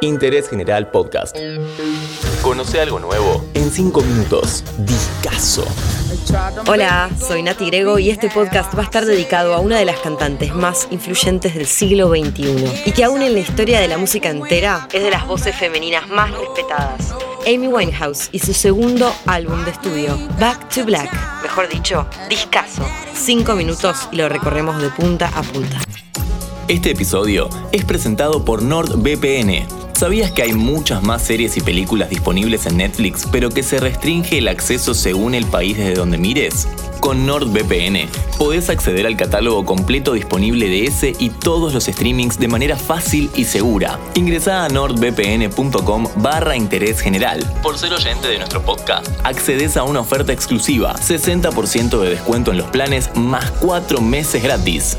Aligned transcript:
Interés 0.00 0.48
General 0.48 0.90
Podcast. 0.90 1.36
Conoce 2.42 2.80
algo 2.80 2.98
nuevo 2.98 3.44
en 3.52 3.70
5 3.70 4.00
minutos. 4.02 4.64
Discaso. 4.78 5.64
Hola, 6.66 7.10
soy 7.20 7.42
Nati 7.42 7.66
Grego 7.66 7.98
y 7.98 8.10
este 8.10 8.30
podcast 8.30 8.74
va 8.74 8.80
a 8.80 8.84
estar 8.84 9.04
dedicado 9.04 9.54
a 9.54 9.60
una 9.60 9.78
de 9.78 9.84
las 9.84 10.00
cantantes 10.00 10.54
más 10.54 10.88
influyentes 10.90 11.54
del 11.54 11.66
siglo 11.66 12.08
XXI 12.08 12.82
y 12.86 12.92
que 12.92 13.04
aún 13.04 13.22
en 13.22 13.34
la 13.34 13.40
historia 13.40 13.78
de 13.78 13.88
la 13.88 13.98
música 13.98 14.30
entera 14.30 14.88
es 14.92 15.02
de 15.02 15.10
las 15.10 15.26
voces 15.26 15.54
femeninas 15.54 16.08
más 16.08 16.30
respetadas. 16.30 17.14
Amy 17.46 17.68
Winehouse 17.68 18.30
y 18.32 18.38
su 18.38 18.54
segundo 18.54 19.14
álbum 19.26 19.64
de 19.64 19.72
estudio, 19.72 20.16
Back 20.40 20.68
to 20.74 20.84
Black, 20.84 21.12
mejor 21.42 21.68
dicho, 21.68 22.08
discaso. 22.28 22.84
Cinco 23.14 23.54
minutos 23.54 24.08
y 24.10 24.16
lo 24.16 24.28
recorremos 24.28 24.80
de 24.80 24.88
punta 24.88 25.28
a 25.28 25.42
punta. 25.42 25.78
Este 26.72 26.92
episodio 26.92 27.50
es 27.72 27.84
presentado 27.84 28.46
por 28.46 28.62
NordVPN. 28.62 29.66
¿Sabías 29.92 30.32
que 30.32 30.40
hay 30.40 30.54
muchas 30.54 31.02
más 31.02 31.20
series 31.20 31.58
y 31.58 31.60
películas 31.60 32.08
disponibles 32.08 32.64
en 32.64 32.78
Netflix, 32.78 33.28
pero 33.30 33.50
que 33.50 33.62
se 33.62 33.78
restringe 33.78 34.38
el 34.38 34.48
acceso 34.48 34.94
según 34.94 35.34
el 35.34 35.44
país 35.44 35.76
desde 35.76 35.92
donde 35.92 36.16
mires? 36.16 36.66
Con 36.98 37.26
NordVPN 37.26 38.08
podés 38.38 38.70
acceder 38.70 39.06
al 39.06 39.18
catálogo 39.18 39.66
completo 39.66 40.14
disponible 40.14 40.66
de 40.70 40.84
ese 40.86 41.12
y 41.18 41.28
todos 41.28 41.74
los 41.74 41.84
streamings 41.84 42.38
de 42.38 42.48
manera 42.48 42.78
fácil 42.78 43.30
y 43.36 43.44
segura. 43.44 44.00
Ingresá 44.14 44.64
a 44.64 44.70
nordvpn.com 44.70 46.06
barra 46.16 46.56
interés 46.56 47.00
general. 47.00 47.44
Por 47.62 47.76
ser 47.76 47.92
oyente 47.92 48.28
de 48.28 48.38
nuestro 48.38 48.62
podcast, 48.62 49.06
accedes 49.24 49.76
a 49.76 49.82
una 49.82 50.00
oferta 50.00 50.32
exclusiva, 50.32 50.94
60% 50.94 52.00
de 52.00 52.08
descuento 52.08 52.50
en 52.50 52.56
los 52.56 52.68
planes 52.68 53.10
más 53.14 53.50
4 53.60 54.00
meses 54.00 54.42
gratis. 54.42 54.96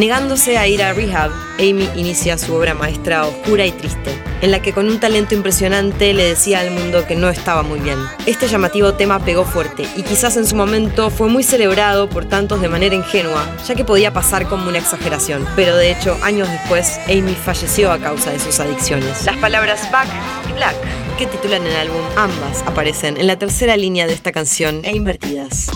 Negándose 0.00 0.56
a 0.56 0.66
ir 0.66 0.82
a 0.82 0.94
rehab, 0.94 1.30
Amy 1.58 1.86
inicia 1.94 2.38
su 2.38 2.54
obra 2.54 2.72
maestra 2.72 3.26
oscura 3.26 3.66
y 3.66 3.70
triste, 3.70 4.10
en 4.40 4.50
la 4.50 4.62
que 4.62 4.72
con 4.72 4.88
un 4.88 4.98
talento 4.98 5.34
impresionante 5.34 6.14
le 6.14 6.24
decía 6.24 6.60
al 6.60 6.70
mundo 6.70 7.06
que 7.06 7.16
no 7.16 7.28
estaba 7.28 7.62
muy 7.62 7.80
bien. 7.80 7.98
Este 8.24 8.48
llamativo 8.48 8.94
tema 8.94 9.22
pegó 9.22 9.44
fuerte 9.44 9.86
y 9.96 10.02
quizás 10.02 10.38
en 10.38 10.46
su 10.46 10.56
momento 10.56 11.10
fue 11.10 11.28
muy 11.28 11.42
celebrado 11.42 12.08
por 12.08 12.24
tantos 12.24 12.62
de 12.62 12.70
manera 12.70 12.94
ingenua, 12.94 13.46
ya 13.68 13.74
que 13.74 13.84
podía 13.84 14.10
pasar 14.10 14.48
como 14.48 14.70
una 14.70 14.78
exageración. 14.78 15.46
Pero 15.54 15.76
de 15.76 15.92
hecho, 15.92 16.16
años 16.22 16.48
después, 16.50 16.98
Amy 17.04 17.34
falleció 17.34 17.92
a 17.92 17.98
causa 17.98 18.30
de 18.30 18.38
sus 18.38 18.58
adicciones. 18.58 19.26
Las 19.26 19.36
palabras 19.36 19.86
back 19.92 20.08
y 20.48 20.52
black 20.54 20.76
que 21.18 21.26
titulan 21.26 21.66
el 21.66 21.76
álbum 21.76 22.00
ambas 22.16 22.62
aparecen 22.62 23.18
en 23.18 23.26
la 23.26 23.38
tercera 23.38 23.76
línea 23.76 24.06
de 24.06 24.14
esta 24.14 24.32
canción 24.32 24.80
e 24.82 24.96
invertidas. 24.96 25.66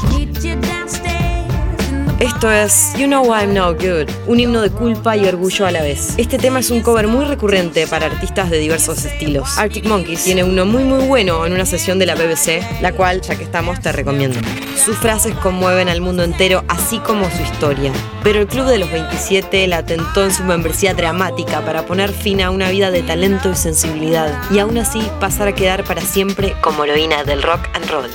Esto 2.35 2.51
es 2.51 2.93
You 2.99 3.07
Know 3.07 3.33
I'm 3.33 3.55
No 3.55 3.73
Good, 3.73 4.11
un 4.27 4.41
himno 4.41 4.61
de 4.61 4.69
culpa 4.69 5.17
y 5.17 5.25
orgullo 5.25 5.67
a 5.67 5.71
la 5.71 5.83
vez. 5.83 6.15
Este 6.19 6.37
tema 6.37 6.59
es 6.59 6.71
un 6.71 6.83
cover 6.83 7.07
muy 7.07 7.25
recurrente 7.25 7.87
para 7.87 8.07
artistas 8.07 8.51
de 8.51 8.59
diversos 8.59 9.05
estilos. 9.05 9.57
Arctic 9.57 9.87
Monkeys 9.87 10.25
tiene 10.25 10.43
uno 10.43 10.67
muy 10.67 10.83
muy 10.83 11.07
bueno 11.07 11.47
en 11.47 11.53
una 11.53 11.65
sesión 11.65 11.99
de 11.99 12.07
la 12.07 12.17
BBC, 12.17 12.83
la 12.83 12.93
cual, 12.93 13.23
ya 13.23 13.37
que 13.37 13.45
estamos, 13.45 13.81
te 13.81 13.93
recomiendo. 13.93 14.39
Sus 14.77 14.99
frases 14.99 15.35
conmueven 15.37 15.89
al 15.89 16.01
mundo 16.01 16.25
entero, 16.25 16.65
así 16.69 16.99
como 16.99 17.31
su 17.31 17.41
historia. 17.41 17.93
Pero 18.25 18.41
el 18.41 18.49
Club 18.49 18.67
de 18.67 18.79
los 18.79 18.91
27 18.91 19.67
la 19.69 19.87
tentó 19.87 20.25
en 20.25 20.35
su 20.35 20.43
membresía 20.43 20.93
dramática 20.93 21.65
para 21.65 21.87
poner 21.87 22.13
fin 22.13 22.43
a 22.43 22.51
una 22.51 22.69
vida 22.69 22.91
de 22.91 23.03
talento 23.03 23.51
y 23.51 23.55
sensibilidad, 23.55 24.43
y 24.51 24.59
aún 24.59 24.77
así 24.77 25.01
pasar 25.21 25.49
a 25.49 25.55
quedar 25.55 25.85
para 25.85 26.03
siempre 26.03 26.55
como 26.61 26.85
heroína 26.85 27.23
del 27.23 27.43
rock 27.43 27.69
and 27.75 27.89
roll. 27.89 28.11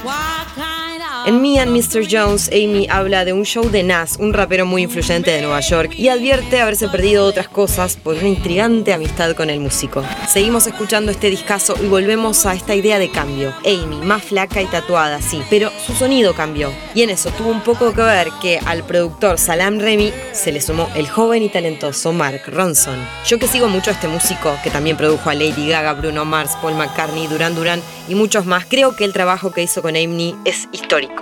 En 1.29 1.43
Me 1.43 1.59
and 1.59 1.69
Mr. 1.69 2.07
Jones, 2.09 2.47
Amy 2.47 2.87
habla 2.89 3.23
de 3.23 3.33
un 3.33 3.43
show 3.43 3.69
de 3.69 3.83
Nas, 3.83 4.17
un 4.17 4.33
rapero 4.33 4.65
muy 4.65 4.81
influyente 4.81 5.29
de 5.29 5.43
Nueva 5.43 5.59
York, 5.59 5.93
y 5.95 6.07
advierte 6.07 6.59
haberse 6.59 6.87
perdido 6.87 7.23
otras 7.23 7.47
cosas 7.47 7.97
por 7.97 8.15
una 8.15 8.29
intrigante 8.29 8.93
amistad 8.93 9.35
con 9.35 9.51
el 9.51 9.59
músico. 9.59 10.03
Seguimos 10.27 10.65
escuchando 10.65 11.11
este 11.11 11.29
discazo 11.29 11.75
y 11.83 11.85
volvemos 11.85 12.47
a 12.47 12.55
esta 12.55 12.73
idea 12.73 12.97
de 12.97 13.11
cambio. 13.11 13.53
Amy, 13.63 13.97
más 13.97 14.23
flaca 14.23 14.59
y 14.59 14.65
tatuada, 14.65 15.21
sí, 15.21 15.43
pero 15.51 15.71
su 15.85 15.93
sonido 15.93 16.33
cambió. 16.33 16.71
Y 16.95 17.03
en 17.03 17.11
eso 17.11 17.29
tuvo 17.29 17.51
un 17.51 17.61
poco 17.61 17.93
que 17.93 18.01
ver 18.01 18.29
que 18.41 18.57
al 18.65 18.83
productor 18.83 19.37
Salam 19.37 19.77
Remy 19.77 20.11
se 20.31 20.51
le 20.51 20.61
sumó 20.61 20.89
el 20.95 21.07
joven 21.07 21.43
y 21.43 21.49
talentoso 21.49 22.11
Mark 22.11 22.41
Ronson. 22.47 22.97
Yo 23.27 23.37
que 23.37 23.47
sigo 23.47 23.67
mucho 23.67 23.91
a 23.91 23.93
este 23.93 24.07
músico, 24.07 24.57
que 24.63 24.71
también 24.71 24.97
produjo 24.97 25.29
a 25.29 25.35
Lady 25.35 25.69
Gaga, 25.69 25.93
Bruno 25.93 26.25
Mars, 26.25 26.57
Paul 26.59 26.73
McCartney, 26.73 27.27
Duran 27.27 27.53
Duran 27.53 27.83
y 28.07 28.15
muchos 28.15 28.47
más, 28.47 28.65
creo 28.65 28.95
que 28.95 29.05
el 29.05 29.13
trabajo 29.13 29.51
que 29.51 29.61
hizo 29.61 29.83
con 29.83 29.95
Amy 29.95 30.35
es 30.43 30.67
histórico. 30.71 31.18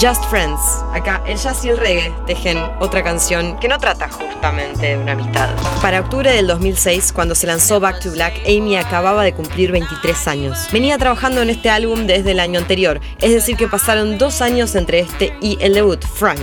Just 0.00 0.24
Friends. 0.30 0.60
Acá 0.92 1.22
el 1.26 1.36
jazz 1.36 1.64
y 1.64 1.68
el 1.68 1.76
reggae 1.76 2.12
tejen 2.26 2.58
otra 2.80 3.02
canción 3.02 3.58
que 3.58 3.68
no 3.68 3.78
trata 3.78 4.08
justamente 4.08 4.86
de 4.86 4.98
una 4.98 5.12
amistad. 5.12 5.50
Para 5.82 6.00
octubre 6.00 6.32
del 6.32 6.46
2006, 6.46 7.12
cuando 7.12 7.34
se 7.34 7.46
lanzó 7.46 7.80
Back 7.80 8.00
to 8.00 8.10
Black, 8.12 8.34
Amy 8.46 8.76
acababa 8.76 9.22
de 9.22 9.34
cumplir 9.34 9.72
23 9.72 10.28
años. 10.28 10.68
Venía 10.72 10.96
trabajando 10.96 11.42
en 11.42 11.50
este 11.50 11.68
álbum 11.68 12.06
desde 12.06 12.30
el 12.30 12.40
año 12.40 12.58
anterior, 12.58 13.00
es 13.20 13.32
decir 13.32 13.56
que 13.56 13.68
pasaron 13.68 14.16
dos 14.16 14.40
años 14.40 14.74
entre 14.74 15.00
este 15.00 15.36
y 15.40 15.58
el 15.60 15.74
debut, 15.74 16.02
Frank. 16.04 16.40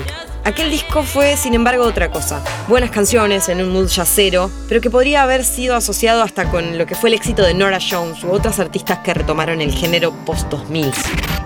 Aquel 0.47 0.71
disco 0.71 1.03
fue, 1.03 1.35
sin 1.35 1.55
embargo, 1.55 1.83
otra 1.83 2.09
cosa. 2.09 2.41
Buenas 2.69 2.89
canciones 2.89 3.49
en 3.49 3.61
un 3.61 3.73
mood 3.73 3.89
yacero, 3.89 4.49
pero 4.69 4.79
que 4.79 4.89
podría 4.89 5.23
haber 5.23 5.43
sido 5.43 5.75
asociado 5.75 6.23
hasta 6.23 6.49
con 6.49 6.77
lo 6.77 6.85
que 6.85 6.95
fue 6.95 7.09
el 7.09 7.15
éxito 7.15 7.43
de 7.43 7.53
Nora 7.53 7.79
Jones 7.81 8.23
u 8.23 8.31
otras 8.31 8.57
artistas 8.57 8.99
que 8.99 9.13
retomaron 9.13 9.59
el 9.59 9.73
género 9.73 10.13
post-2000. 10.25 10.93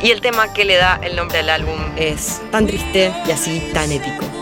Y 0.03 0.11
el 0.11 0.21
tema 0.21 0.53
que 0.53 0.65
le 0.65 0.75
da 0.75 0.99
el 1.01 1.15
nombre 1.15 1.39
al 1.39 1.49
álbum 1.49 1.79
es 1.97 2.43
tan 2.51 2.67
triste 2.67 3.11
y 3.27 3.31
así 3.31 3.71
tan 3.73 3.91
épico. 3.91 4.40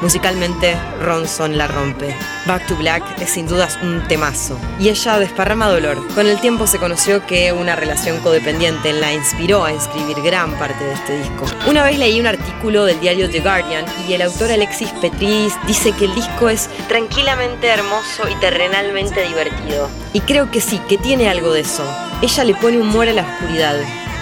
Musicalmente, 0.00 0.76
Ronson 1.02 1.58
la 1.58 1.66
rompe. 1.66 2.14
Back 2.46 2.66
to 2.68 2.76
Black 2.76 3.20
es 3.20 3.30
sin 3.30 3.48
dudas 3.48 3.78
un 3.82 4.06
temazo. 4.06 4.56
Y 4.78 4.88
ella 4.88 5.18
desparrama 5.18 5.68
dolor. 5.68 5.98
Con 6.14 6.26
el 6.28 6.40
tiempo 6.40 6.68
se 6.68 6.78
conoció 6.78 7.26
que 7.26 7.52
una 7.52 7.74
relación 7.74 8.20
codependiente 8.20 8.92
la 8.92 9.12
inspiró 9.12 9.64
a 9.64 9.72
escribir 9.72 10.20
gran 10.22 10.52
parte 10.52 10.84
de 10.84 10.92
este 10.92 11.18
disco. 11.18 11.46
Una 11.66 11.82
vez 11.82 11.98
leí 11.98 12.20
un 12.20 12.28
artículo 12.28 12.84
del 12.84 13.00
diario 13.00 13.28
The 13.28 13.40
Guardian 13.40 13.84
y 14.08 14.12
el 14.12 14.22
autor 14.22 14.52
Alexis 14.52 14.90
Petris 15.00 15.54
dice 15.66 15.92
que 15.92 16.04
el 16.04 16.14
disco 16.14 16.48
es 16.48 16.68
tranquilamente 16.86 17.66
hermoso 17.66 18.28
y 18.30 18.34
terrenalmente 18.36 19.26
divertido. 19.26 19.88
Y 20.12 20.20
creo 20.20 20.50
que 20.50 20.60
sí, 20.60 20.80
que 20.88 20.96
tiene 20.98 21.28
algo 21.28 21.52
de 21.52 21.60
eso. 21.60 21.84
Ella 22.22 22.44
le 22.44 22.54
pone 22.54 22.78
humor 22.78 23.08
a 23.08 23.12
la 23.12 23.22
oscuridad. 23.22 23.76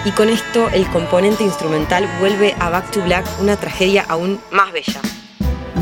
Y 0.07 0.11
con 0.13 0.31
esto 0.31 0.71
el 0.73 0.87
componente 0.89 1.45
instrumental 1.45 2.09
vuelve 2.19 2.55
a 2.61 2.71
Back 2.71 2.93
to 2.93 3.03
Black 3.03 3.27
una 3.41 3.57
tragedia 3.57 4.07
aún 4.09 4.41
más 4.51 4.73
bella. 4.73 5.01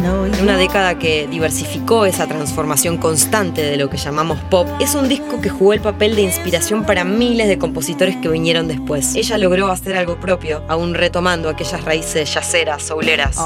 En 0.04 0.42
una 0.42 0.58
década 0.58 0.98
que 0.98 1.26
diversificó 1.26 2.04
esa 2.04 2.26
transformación 2.26 2.98
constante 2.98 3.62
de 3.62 3.78
lo 3.78 3.88
que 3.88 3.96
llamamos 3.96 4.38
pop, 4.50 4.68
es 4.78 4.94
un 4.94 5.08
disco 5.08 5.40
que 5.40 5.48
jugó 5.48 5.72
el 5.72 5.80
papel 5.80 6.14
de 6.14 6.20
inspiración 6.20 6.84
para 6.84 7.04
miles 7.04 7.48
de 7.48 7.56
compositores 7.56 8.16
que 8.16 8.28
vinieron 8.28 8.68
después. 8.68 9.14
Ella 9.14 9.38
logró 9.38 9.68
hacer 9.68 9.96
algo 9.96 10.20
propio, 10.20 10.62
aún 10.68 10.92
retomando 10.92 11.48
aquellas 11.48 11.82
raíces 11.84 12.34
yaceras, 12.34 12.82
souleras. 12.82 13.38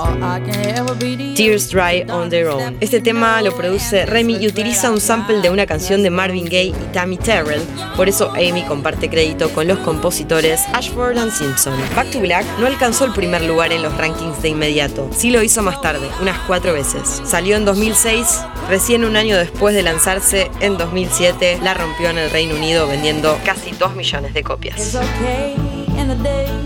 Tears 1.37 1.71
Dry 1.71 2.05
on 2.11 2.29
Their 2.29 2.49
Own. 2.49 2.77
Este 2.81 3.01
tema 3.01 3.41
lo 3.43 3.55
produce 3.55 4.05
Remy 4.05 4.39
y 4.41 4.49
utiliza 4.49 4.91
un 4.91 5.01
sample 5.01 5.41
de 5.41 5.51
una 5.51 5.65
canción 5.65 6.03
de 6.03 6.11
Marvin 6.11 6.47
Gaye 6.47 6.69
y 6.71 6.93
Tammy 6.93 7.19
Terrell, 7.19 7.63
por 7.97 8.09
eso 8.09 8.33
Amy 8.33 8.65
comparte 8.67 9.09
crédito 9.09 9.51
con 9.51 9.69
los 9.69 9.79
compositores 9.79 10.63
Ashford 10.73 11.19
and 11.19 11.31
Simpson. 11.31 11.75
Back 11.95 12.11
to 12.11 12.19
Black 12.19 12.45
no 12.59 12.67
alcanzó 12.67 13.05
el 13.05 13.13
primer 13.13 13.43
lugar 13.43 13.73
en 13.73 13.83
los 13.83 13.97
rankings 13.97 14.43
de 14.43 14.49
inmediato, 14.49 15.09
sí 15.17 15.31
lo 15.31 15.41
hizo 15.43 15.63
más 15.63 15.81
tarde, 15.81 16.09
unas 16.21 16.48
cuatro 16.49 16.73
veces. 16.73 17.23
Salió 17.25 17.57
en 17.57 17.65
2006, 17.65 18.41
recién 18.69 19.05
un 19.05 19.17
año 19.17 19.37
después 19.37 19.75
de 19.75 19.83
lanzarse, 19.83 20.51
en 20.61 20.79
2007, 20.79 21.61
la 21.63 21.75
rompió 21.75 22.09
en 22.09 22.19
el 22.19 22.31
Reino 22.31 22.55
Unido 22.57 22.89
vendiendo 22.89 23.39
casi 23.45 23.71
2 23.73 23.95
millones 23.95 24.35
de 24.35 24.43
copias. 24.43 24.99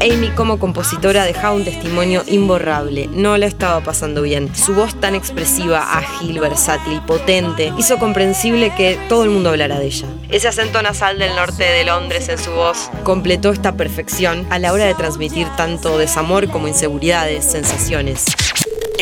Amy 0.00 0.28
como 0.36 0.58
compositora 0.58 1.24
dejaba 1.24 1.54
un 1.54 1.64
testimonio 1.64 2.22
imborrable, 2.28 3.08
no 3.12 3.36
la 3.38 3.46
estaba 3.46 3.80
pasando 3.80 4.22
bien. 4.22 4.54
Su 4.54 4.74
voz 4.74 4.94
tan 5.00 5.16
expresiva, 5.16 5.96
ágil, 5.96 6.38
versátil, 6.38 7.00
potente, 7.02 7.72
hizo 7.76 7.98
comprensible 7.98 8.72
que 8.76 8.98
todo 9.08 9.24
el 9.24 9.30
mundo 9.30 9.50
hablara 9.50 9.80
de 9.80 9.86
ella. 9.86 10.06
Ese 10.28 10.48
acento 10.48 10.80
nasal 10.82 11.18
del 11.18 11.34
norte 11.34 11.64
de 11.64 11.84
Londres 11.84 12.28
en 12.28 12.38
su 12.38 12.52
voz 12.52 12.90
completó 13.02 13.50
esta 13.50 13.76
perfección 13.76 14.46
a 14.50 14.58
la 14.58 14.72
hora 14.72 14.84
de 14.84 14.94
transmitir 14.94 15.48
tanto 15.56 15.98
desamor 15.98 16.48
como 16.48 16.68
inseguridades, 16.68 17.44
sensaciones. 17.44 18.26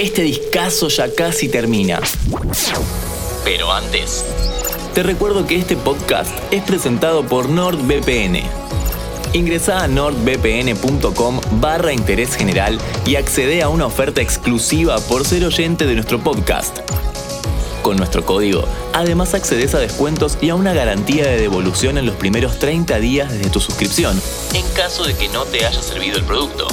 Este 0.01 0.23
discazo 0.23 0.89
ya 0.89 1.15
casi 1.15 1.51
termina. 1.51 2.01
Pero 3.45 3.71
antes, 3.71 4.25
te 4.95 5.03
recuerdo 5.03 5.47
que 5.47 5.57
este 5.57 5.77
podcast 5.77 6.35
es 6.51 6.63
presentado 6.63 7.23
por 7.27 7.51
NordVPN. 7.51 8.41
Ingresa 9.35 9.85
a 9.85 9.89
nordvpn.com 9.89 11.41
barra 11.61 11.93
interés 11.93 12.35
general 12.35 12.79
y 13.05 13.17
accede 13.17 13.61
a 13.61 13.69
una 13.69 13.85
oferta 13.85 14.23
exclusiva 14.23 14.99
por 15.01 15.27
ser 15.27 15.45
oyente 15.45 15.85
de 15.85 15.97
nuestro 15.97 16.19
podcast. 16.19 16.79
Con 17.83 17.99
nuestro 17.99 18.25
código, 18.25 18.65
además 18.95 19.35
accedes 19.35 19.75
a 19.75 19.81
descuentos 19.81 20.39
y 20.41 20.49
a 20.49 20.55
una 20.55 20.73
garantía 20.73 21.27
de 21.27 21.39
devolución 21.39 21.99
en 21.99 22.07
los 22.07 22.17
primeros 22.17 22.59
30 22.59 22.99
días 23.01 23.31
desde 23.31 23.51
tu 23.51 23.61
suscripción, 23.61 24.19
en 24.55 24.67
caso 24.71 25.05
de 25.05 25.15
que 25.15 25.29
no 25.29 25.45
te 25.45 25.67
haya 25.67 25.83
servido 25.83 26.17
el 26.17 26.25
producto. 26.25 26.69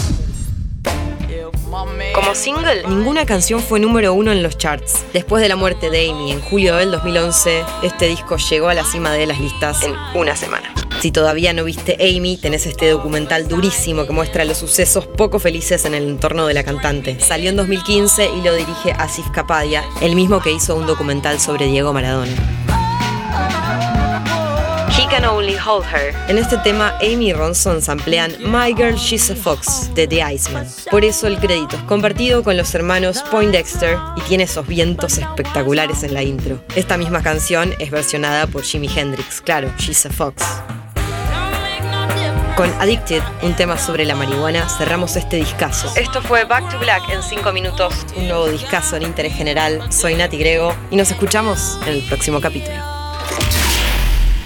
Como 2.28 2.36
single, 2.36 2.84
ninguna 2.90 3.26
canción 3.26 3.62
fue 3.62 3.80
número 3.80 4.14
uno 4.14 4.34
en 4.34 4.44
los 4.44 4.58
charts. 4.58 5.06
Después 5.14 5.42
de 5.42 5.48
la 5.48 5.56
muerte 5.56 5.90
de 5.90 6.10
Amy 6.10 6.34
en 6.34 6.42
julio 6.42 6.76
del 6.76 6.92
2011, 6.92 7.64
este 7.84 8.10
disco 8.10 8.36
llegó 8.36 8.68
a 8.68 8.74
la 8.74 8.84
cima 8.84 9.14
de 9.14 9.26
las 9.26 9.40
listas 9.40 9.82
en 9.84 9.94
una 10.14 10.36
semana. 10.36 10.74
Si 11.00 11.14
todavía 11.14 11.54
no 11.54 11.64
viste 11.64 11.96
Amy, 12.02 12.36
tenés 12.36 12.66
este 12.66 12.90
documental 12.90 13.48
durísimo 13.48 14.06
que 14.06 14.12
muestra 14.12 14.44
los 14.44 14.58
sucesos 14.58 15.08
poco 15.08 15.40
felices 15.40 15.86
en 15.86 15.94
el 15.94 16.04
entorno 16.04 16.48
de 16.48 16.54
la 16.54 16.66
cantante. 16.66 17.18
Salió 17.18 17.50
en 17.50 17.56
2015 17.56 18.30
y 18.38 18.42
lo 18.42 18.54
dirige 18.54 18.92
Asif 18.92 19.30
Kapadia, 19.32 19.86
el 20.02 20.14
mismo 20.14 20.42
que 20.42 20.52
hizo 20.52 20.76
un 20.76 20.86
documental 20.86 21.40
sobre 21.40 21.68
Diego 21.68 21.94
Maradona. 21.94 22.57
Only 25.28 25.56
Hold 25.58 25.86
Her. 25.86 26.16
En 26.28 26.38
este 26.38 26.58
tema, 26.58 26.96
Amy 27.02 27.30
y 27.30 27.34
Ronson 27.34 27.82
samplean 27.82 28.32
My 28.40 28.74
Girl 28.74 28.96
She's 28.96 29.30
a 29.30 29.36
Fox 29.36 29.94
de 29.94 30.08
The 30.08 30.24
Iceman. 30.34 30.68
Por 30.90 31.04
eso 31.04 31.28
el 31.28 31.38
crédito 31.38 31.76
es 31.76 31.82
compartido 31.84 32.44
con 32.44 32.56
los 32.58 32.74
hermanos 32.74 33.24
Poindexter 33.30 33.98
y 34.16 34.22
tiene 34.22 34.46
esos 34.46 34.66
vientos 34.66 35.18
espectaculares 35.18 36.04
en 36.04 36.14
la 36.14 36.24
intro. 36.24 36.60
Esta 36.76 36.98
misma 36.98 37.22
canción 37.22 37.74
es 37.80 37.92
versionada 37.92 38.48
por 38.48 38.64
Jimi 38.64 38.90
Hendrix, 38.94 39.42
claro, 39.42 39.72
She's 39.78 40.06
a 40.06 40.10
Fox. 40.10 40.44
Con 42.56 42.74
Addicted, 42.80 43.22
un 43.44 43.54
tema 43.56 43.78
sobre 43.78 44.04
la 44.04 44.16
marihuana, 44.16 44.68
cerramos 44.68 45.16
este 45.16 45.36
discazo. 45.36 45.92
Esto 45.96 46.24
fue 46.24 46.46
Back 46.46 46.72
to 46.72 46.80
Black 46.80 47.08
en 47.10 47.22
5 47.22 47.52
minutos, 47.52 47.94
un 48.16 48.28
nuevo 48.28 48.48
discazo 48.48 48.96
en 48.96 49.04
interés 49.04 49.36
general. 49.36 49.92
Soy 49.92 50.16
Nati 50.16 50.38
Grego 50.38 50.74
y 50.90 50.96
nos 50.96 51.12
escuchamos 51.12 51.78
en 51.86 51.94
el 51.94 52.02
próximo 52.02 52.42
capítulo. 52.42 52.97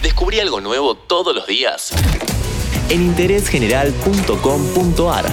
Descubrí 0.02 0.40
algo 0.40 0.62
nuevo 0.62 0.96
todos 0.96 1.36
los 1.36 1.46
días 1.48 1.92
en 2.90 3.04
interésgeneral.com.ar. 3.04 5.32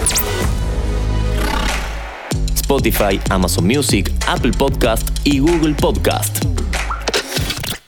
Spotify, 2.54 3.18
Amazon 3.30 3.66
Music, 3.66 4.12
Apple 4.26 4.52
Podcast 4.52 5.08
y 5.24 5.38
Google 5.38 5.72
Podcast. 5.74 6.44